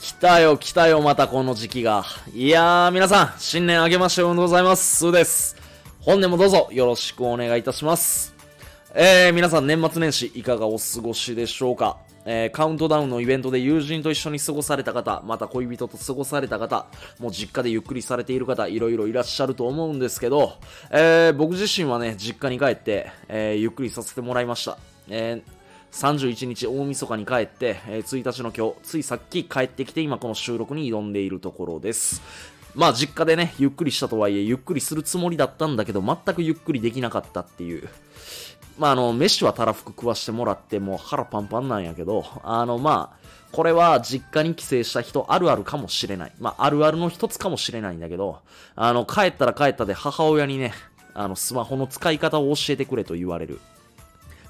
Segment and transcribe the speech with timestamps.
[0.00, 2.02] 来たよ来たよまたこの時期が。
[2.32, 4.96] いやー皆さん、新年明けましておめでとうございます。
[4.96, 5.54] スーです。
[6.00, 8.34] 本年もどうぞよろしくお願いいたします。
[8.94, 11.98] えー、皆さん年末年始いかがお過ごしでしょうか？
[12.24, 16.86] えー、カウントダウンのイベントで友人と一緒に過ごされた方、また恋人と過ごされた方、
[17.18, 20.54] もう実家でゆっくりされている方、いろいろいらっしゃると思うんですけど、
[20.90, 24.78] えー、僕自身はね、実家に帰って、えー、ゆっくりさせてもらいました。
[25.08, 25.42] え
[25.92, 32.20] 31日大晦日に帰って、え1日の今日、ついさっき帰ってきて今この収録に挑んでいるところです。
[32.74, 37.88] まあ実家でね、ゆっくりしたとはいえ、ゆっくりするつもりだったんだけど、全くゆっくりできなかったっていう。
[38.78, 46.32] まあ、あの、飯はたらふく食わしてもらって、もう腹パンパンなんやけど、あの、まあ、これは実家に帰省した人あるあるかもしれない。
[46.40, 48.40] まあ、あるあるの一つかもしれないんだけど、
[48.74, 50.72] あの、帰ったら帰ったで母親にね、
[51.14, 53.60] あの、スマホの使い方を教えてくれと言われる。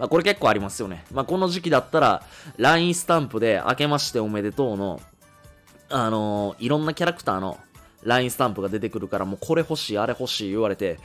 [0.00, 1.04] まあ、これ結構ありますよね。
[1.12, 2.22] まあ、この時期だったら、
[2.56, 4.98] LINE スタンプで、明けましておめでとうの、
[5.90, 7.58] あのー、いろんなキャラクターの
[8.04, 10.98] LINE スタンプが出てくるから、もうこれ欲しい、あれ欲しい言われて、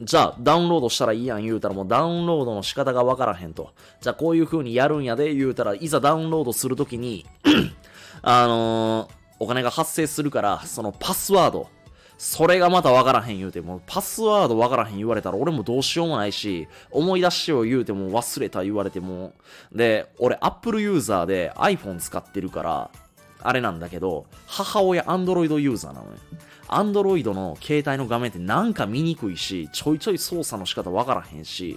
[0.00, 3.74] じゃあ、ダウンロードしたらいいやん言うたらもうダウンロードの仕方がわからへんと。
[4.00, 7.24] じゃあ、こういう風にやるんやで言うたら、いざダウンロードするときに
[8.22, 11.68] あのー、お金が発生するから、そのパスワード、
[12.22, 19.32] それがまたわからへん言うても、パスワードわからへん言われたら俺もどうしようもないし、思い出しよう言うても忘れた言われても、
[19.72, 22.90] で、俺 Apple ユーザーで iPhone 使ってるから、
[23.42, 26.12] あれなんだけど、母親 Android ユーザーなのよ。
[26.68, 31.76] アンドロイドの携帯の画面ってなんか見にくいし、ちょいちょい操作の仕方わからへんし、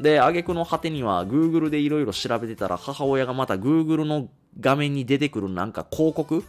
[0.00, 6.44] で、挙句の果てには Google でいろいろ調べてたら母親がまた Google の画面に出てくるなんか広告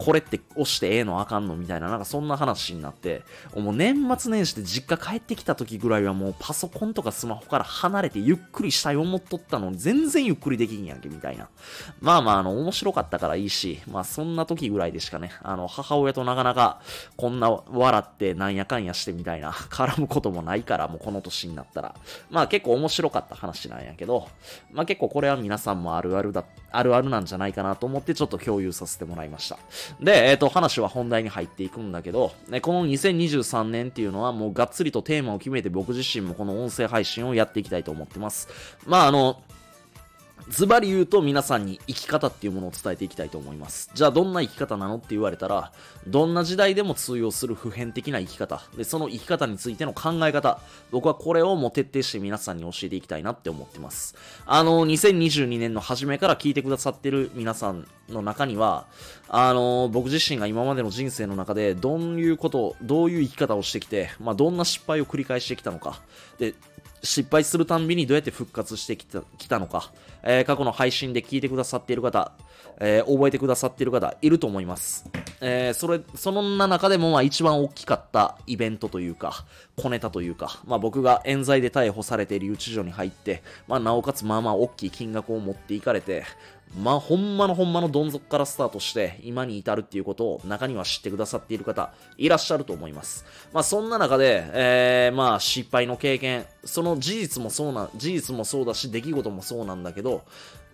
[0.00, 3.22] これって押してええのあかんのみたいな、なんかそんな話になって、
[3.54, 11.48] もう年末年始で実家帰ってきた時ぐらいはもうパソコンとかスマホから離れてゆっくりしたい思っとったのに全然ゆっくりできんやんけ、みたいな。
[12.00, 16.80] まあまあ、あの、面白かったからいいし、まあそんな時ぐらいでしかね、あの、母親となかなか
[17.18, 21.94] こんな笑ってなんやかんやしてみたいな、絡むこともないから、もうこの年になったら。
[22.30, 24.28] まあ結構面白かった話なんやけど、
[24.72, 29.58] まあ結構これは皆さんもあるあるだ、あるあるなんじゃないかなと思ってちょっと共有させてもらいました。
[30.00, 38.48] で、えっ、ー、と、話は本題に入っていくんだけど、ね、この2023年っていうのはもうがっつりとテーマを決めて僕自身もこの音声配信をやっていきたいと思ってます。
[38.86, 39.42] まあ、あの、
[40.50, 43.88] ズバリ言うと皆さんに生き方っていうものを伝えていきたいと思います。
[43.94, 45.70] じゃあどんな生き方なのって言われたら、
[46.08, 48.60] どんな時代でも通用する普遍的な生き方。
[48.76, 50.58] で、その生き方についての考え方。
[50.90, 54.16] 僕はこれをもう徹底して皆さんに教えていきたいなって思ってます。
[54.44, 58.88] あの、2022年の初めから聞いてくださってる皆さんの中には、
[59.28, 66.00] あの、僕自身が今までの人生の中でどういうこと、どういう生き方をしてきて、まあ、どんな失敗を繰り返してきたのか。
[66.40, 66.54] で、
[67.02, 72.32] 失敗するたんびにどうやって復活してきたきたのか、えー、過去の配信で聞いてくださっている方、
[72.78, 75.08] えー、覚えてくださっている方、いると思います。
[75.40, 79.44] えー、それ、そんな中でも、まあ一番大きかったイベントというか、
[79.76, 86.24] 小ネタというか、まあ僕が冤罪で逮捕されている留置所に入って、まあなおかつまあまあ大きい金額を持っていかれて、
[86.78, 93.24] まあ、ほんまのほんまのどん底からスタートして、今に至るっていうことを中には知ってくださっている方、いらっしゃると思います。
[93.52, 100.22] まあ、そんな中で、えー、まあ、失敗の経験、その事実もそうな、事実もそうだし、出来事もそうなんだけど、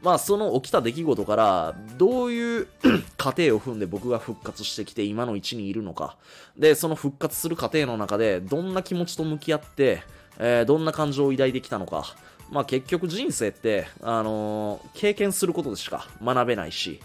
[0.03, 2.69] まあ、その起きた出来事から、どういう
[3.17, 6.17] 過程を踏んで僕が復活してきて、今の位置にいるのか。
[6.59, 10.03] で、その復活する過程の中で、どんな気持ちと向き合って、
[10.39, 12.15] えー、どんな感情を抱いてきたのか。
[12.51, 17.01] まあ結局人生って、あのー、経験することでしか学べないし、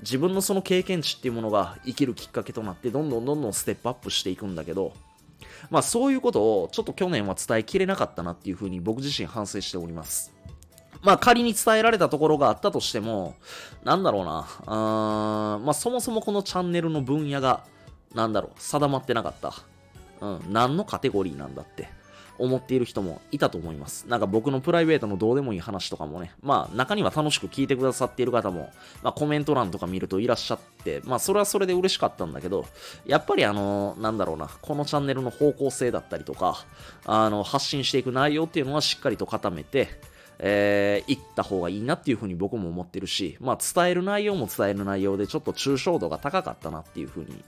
[0.00, 4.92] 自分のその経験値っていうものが生きるきっかけとなって、どんどんどんどんステップアップしていくんだけど、
[5.70, 10.32] まあそういうことをちょっと去年は伝えきれなかったなっていうふうに僕自身反省しております。
[11.02, 13.34] まあ仮に伝えられたところがあったとしても、
[13.84, 17.64] なんだろうな、あまあそもそもこのチャンネルの分野が、
[18.14, 19.54] なんだろう、定まってなかった。
[20.20, 21.88] うん、何のカテゴリーなんだって。
[22.38, 24.06] 思っている人もいたと思います。
[24.08, 28.70] なんか僕のプライベートのどうでもいい話とかもね、まあ中には楽しく聞いてくださっている方も、
[29.02, 32.66] まあコメント欄とか見るといらっしゃって、まあそれはそれで嬉しかったんだけど、
[33.06, 36.64] やっぱりあの、なんだろうな、このチャンネルの方向性だったりとか、
[37.04, 39.88] あの、発信していく内容っていうのはしっかりと固めて、
[40.38, 47.42] えー、行った方がいいなっていうふうに僕も思ってるし、まあ伝える内容も伝える内容でちょっと抽象度が高かったなっていうふうに、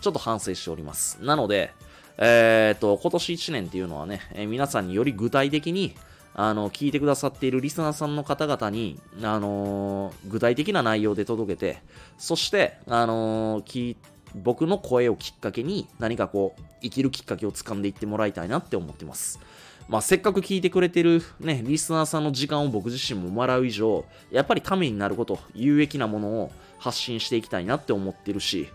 [0.00, 1.22] ちょっと反省しております。
[1.22, 1.72] なので、
[2.18, 5.94] えっ、と、今年1年っていうのはね、えー、皆さんにより具体的に、
[6.34, 11.82] あの、聞いてくださっているリスナーさんの方々に、あのー、具体的な内容で届けて、
[12.18, 13.96] そして、あのー、
[14.34, 19.38] 僕の声をきっかけに何かこう、生きるきっかけをつかんでいってもらいたいなって思ってます。
[19.88, 28.68] まあ、せっかく聞いてくれてるね、リスナーさんの時間を僕自身ももらう以上、やっぱりためになること、有益なものを発信していきたいなって思ってるし、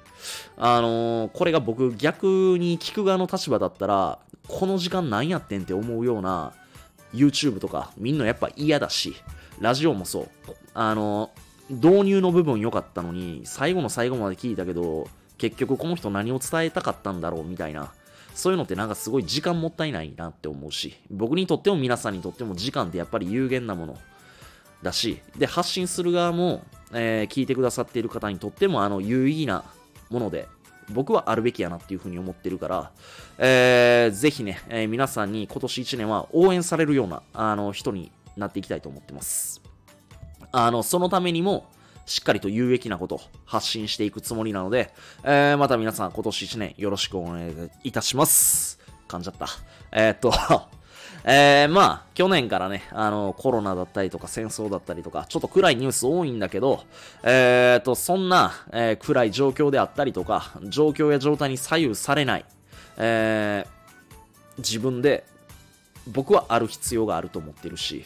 [0.58, 6.54] あのー、これが僕逆に聞く側の立場だったら、この時間何やってんって思うような
[7.14, 9.16] YouTube とかみんなやっぱ嫌だし、
[9.60, 10.30] ラジオもそう。
[10.74, 11.32] あの、
[11.70, 15.08] 導入の部分良かったのに、最後の最後まで聞いたけど、
[15.38, 17.92] 結局この人何を伝えたかったんだろうみたいな。
[18.38, 23.98] そういうのってなんかすごい時間もったいないなって思うし、僕にとっても皆さんにとっても時間ってやっぱり有限なもの
[24.84, 26.64] だし、で、発信する側も、
[26.94, 29.64] えー、聞いてくださっている方にとってもあの有意義な
[30.12, 30.48] もので、
[30.94, 32.92] 僕はあるべきやなっていうふうに思ってるから、
[33.40, 39.64] えー、ぜひね、えー、皆さんに今年1年は応援されるような、あの、人になっていきたいと思ってます。
[40.52, 41.66] あの、そのためにも、
[42.08, 44.94] しっかりと有益なことを発信していくつもりなので、
[45.24, 48.80] えー、また皆さん今年1年よろしくお願いいたします。
[49.10, 49.48] 噛んじゃった。
[49.92, 50.32] えー、っと
[51.30, 56.86] えー、まあ、去年からね、あの、コロナだったりとか戦争だったりとか、ちょっと暗いニュース多いんだけど、
[57.24, 62.46] えーと、そんな、えー、暗い状況であったりとか、状況や状態に左右されない、
[62.96, 65.26] えー、自分で、
[66.08, 68.06] 僕はある必要があると思ってるし、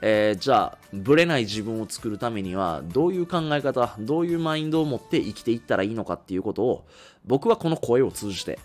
[0.00, 6.86] えー、じゃあ、ブレない自分を作るためには、どういう考え方、どういうマインドを持って生きていったらいいのかっていうことを、
[7.26, 8.58] 僕はこの声を通じて、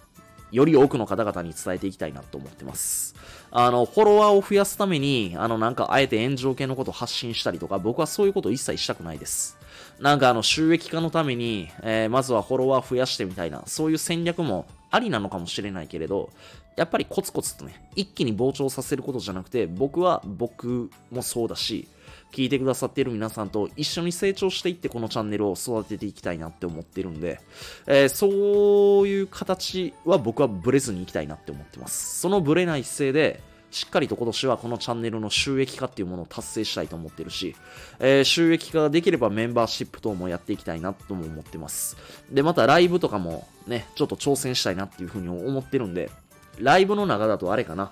[0.52, 3.16] より多くの方々に伝えていきたいなと思ってます。
[3.50, 9.58] あの、フォロワーを増やすために、あの、なんか、あえて炎上系のことを発信したりとか、僕はそういうことを一切したくないです。
[10.00, 16.30] なんか、あの、収益化のために、えー、まずはフォロワー増やしてみたいな、そういう戦略もありなのかもしれないけれど、
[16.76, 21.88] やっぱりコツコツとね、一気に膨張させることじゃなくて、僕は僕もそうだし、
[22.32, 27.42] 聞いてくださっている皆さんと一緒に成長していってこのチャンネルを育てていきたいなって思ってるんで、
[27.88, 32.20] えー、そういう形は僕はブレずにいきたいなって思ってます。
[32.20, 33.42] そのブレない姿勢で、
[33.74, 37.56] しっかりと今年はこのチャンネルの収益化っていうものを達成したいと思ってるし、
[38.00, 41.98] えー、収益化ができればメンバーシップ等もやっていきたいなとも思ってます。
[42.32, 46.12] で、またライブとかもね、ちょっと挑戦したいなっていうふうに思ってるんで、
[46.60, 47.92] ライブの中だとあれかな。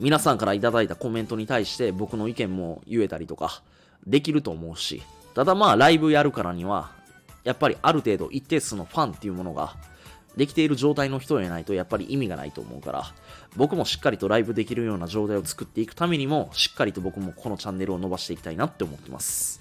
[0.00, 3.62] 皆さんからいただいたコメントに対して僕の意見も言えたりとか
[4.04, 5.00] できると思うし、
[5.34, 6.90] ただまあライブやるからには、
[7.44, 9.76] やっぱりある程度一定数のファンっていうものが
[10.36, 13.04] できている状態の人でないとやっぱり意味がないと思うから、
[13.56, 19.60] 僕もしっかりとライブできるような状態を作っていくためにも、しっかりと僕もこのチャンネルを伸ばしていきたいなって思ってます。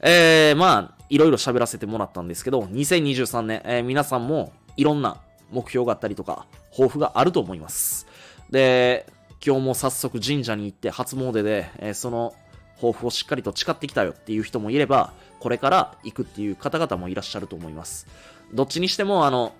[0.00, 5.18] えー、まあ、いろいろ喋らせてもらったんですけど、2023年、えー、皆さんもいろんな
[5.50, 8.06] 目標があったりとか、抱負があると思います。
[8.50, 9.06] で、
[9.44, 12.34] 今日も早速神社に行って初詣で、えー、その
[12.76, 18.06] 抱負をしっかりと誓ってきたよっていう人もいれば、これから行くっていう方々もいらっしゃると思います。
[18.52, 19.52] どっちにしても、あの、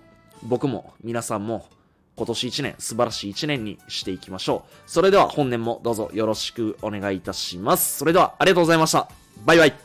[0.43, 1.65] 僕も皆さんも
[2.15, 4.71] 今年1年素晴らしい1年にしていきましょう。
[4.85, 7.97] それでは本年もどうぞよろしくお願いいたします。
[7.97, 9.09] それではありがとうございました。
[9.45, 9.82] バイバイ。